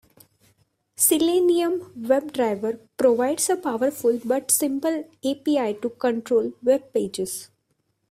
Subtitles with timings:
[0.95, 7.49] Selenium WebDriver provides a powerful but simple API to control webpages.